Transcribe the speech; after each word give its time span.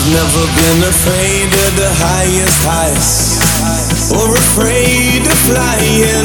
I've 0.00 0.16
never 0.16 0.44
been 0.56 0.80
afraid 0.88 1.52
of 1.52 1.70
the 1.76 1.92
highest 2.00 2.64
heights 2.64 4.08
or 4.16 4.32
afraid 4.32 5.28
of 5.28 5.38
flying. 5.44 6.24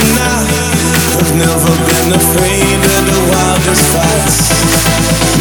I've 1.20 1.36
never 1.36 1.76
been 1.84 2.16
afraid 2.16 2.80
of 2.80 3.02
the 3.04 3.20
wildest 3.28 3.84
fights. 3.92 4.48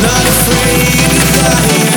Not 0.02 0.24
afraid 0.26 1.14
of 1.14 1.30
dying. 1.46 1.94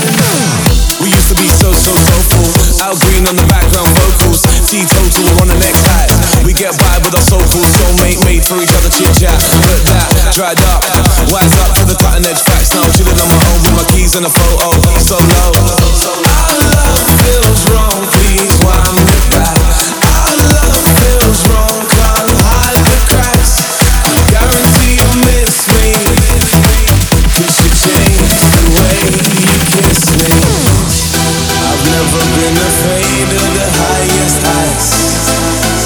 We 1.02 1.10
used 1.10 1.34
to 1.34 1.38
be 1.42 1.50
so, 1.50 1.74
so 1.74 1.98
soulful. 1.98 2.86
Al 2.86 2.94
Green 3.02 3.26
on 3.26 3.34
the 3.34 3.48
background 3.50 3.90
vocals. 3.98 4.46
Teetotal 4.70 5.42
on 5.42 5.50
the 5.50 5.58
next 5.58 5.90
heights. 5.90 6.46
We 6.46 6.54
get 6.54 6.78
by 6.78 7.02
with 7.02 7.18
our 7.18 7.26
so-called 7.26 7.66
soulmate, 7.82 8.22
made 8.30 8.46
for 8.46 8.62
each 8.62 8.78
other 8.78 8.94
chit 8.94 9.10
chat. 9.26 9.34
But 9.66 9.82
that 9.90 10.38
dried 10.38 10.62
up. 10.70 10.86
Wise 11.34 11.58
up 11.66 11.74
to 11.82 11.84
the 11.90 11.98
cutting 11.98 12.30
edge 12.30 12.46
facts. 12.46 12.78
Now 12.78 12.86
I'm 12.86 12.94
chilling 12.94 13.18
on 13.18 13.26
my 13.26 13.42
own 13.42 13.60
with 13.66 13.74
my 13.74 13.86
keys 13.90 14.14
and 14.14 14.30
a 14.30 14.30
photo. 14.30 14.78
afraid 32.68 33.30
of 33.32 33.48
the 33.58 33.68
highest 33.80 34.40
heights 34.44 34.90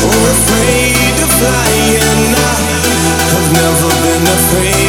or 0.06 0.22
afraid 0.36 1.16
flying. 1.38 2.34
I 2.34 2.60
have 3.34 3.50
never 3.54 3.90
been 4.04 4.26
afraid. 4.38 4.81